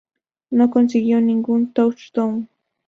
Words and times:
No 0.49 0.71
consiguió 0.71 1.21
ningún 1.21 1.73
touchdown. 1.73 2.49